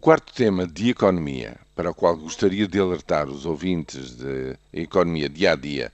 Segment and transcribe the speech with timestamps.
[0.00, 5.52] quarto tema de economia, para o qual gostaria de alertar os ouvintes de economia dia
[5.52, 5.92] a dia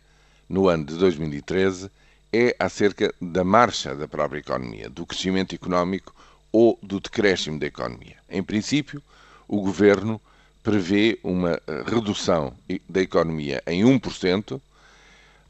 [0.48, 1.90] no ano de 2013,
[2.32, 6.14] é acerca da marcha da própria economia, do crescimento económico
[6.52, 8.14] ou do decréscimo da economia.
[8.30, 9.02] Em princípio,
[9.48, 10.20] o governo
[10.62, 12.54] prevê uma eh, redução
[12.88, 14.60] da economia em 1%.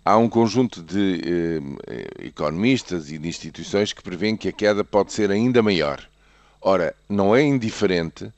[0.02, 5.12] Há um conjunto de eh, economistas e de instituições que prevêem que a queda pode
[5.12, 6.02] ser ainda maior.
[6.62, 8.32] Ora, não é indiferente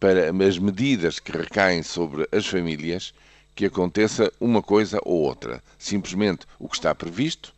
[0.00, 3.12] para as medidas que recaem sobre as famílias
[3.54, 5.62] que aconteça uma coisa ou outra.
[5.78, 7.54] Simplesmente o que está previsto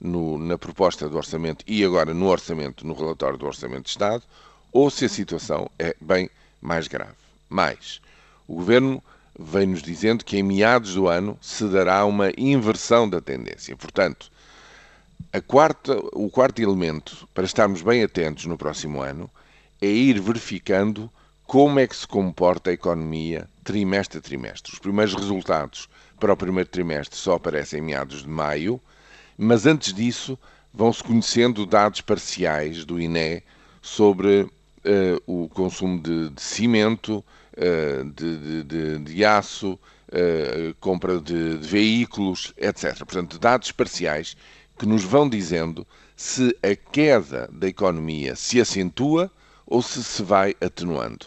[0.00, 4.24] no, na proposta do orçamento e agora no orçamento, no relatório do Orçamento de Estado,
[4.72, 6.28] ou se a situação é bem
[6.60, 7.14] mais grave.
[7.48, 8.00] Mais,
[8.48, 9.02] o Governo
[9.38, 13.76] vem-nos dizendo que em meados do ano se dará uma inversão da tendência.
[13.76, 14.32] Portanto,
[15.46, 19.30] quarta, o quarto elemento para estarmos bem atentos no próximo ano
[19.80, 21.10] é ir verificando
[21.46, 24.72] como é que se comporta a economia trimestre a trimestre.
[24.72, 28.80] Os primeiros resultados para o primeiro trimestre só aparecem em meados de maio,
[29.36, 30.38] mas antes disso
[30.72, 33.42] vão-se conhecendo dados parciais do INE
[33.80, 34.50] sobre uh,
[35.26, 37.24] o consumo de, de cimento,
[37.56, 42.96] uh, de, de, de, aço, uh, compra de, veículos, etc.
[42.98, 44.36] Portanto, dados parciais
[44.78, 49.30] que nos vão dizendo se a queda da economia se acentua
[49.66, 51.26] ou se se vai atenuando.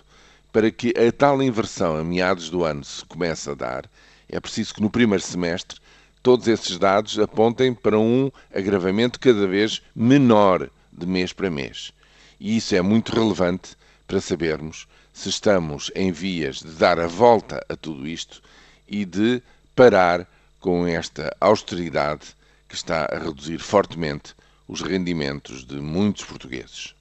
[0.57, 3.87] Para que a tal inversão a meados do ano se comece a dar,
[4.27, 5.79] é preciso que no primeiro semestre
[6.23, 11.93] todos esses dados apontem para um agravamento cada vez menor de mês para mês.
[12.39, 17.63] E isso é muito relevante para sabermos se estamos em vias de dar a volta
[17.69, 18.41] a tudo isto
[18.87, 19.43] e de
[19.75, 20.27] parar
[20.59, 22.35] com esta austeridade
[22.67, 24.33] que está a reduzir fortemente
[24.67, 26.96] os rendimentos de muitos portugueses.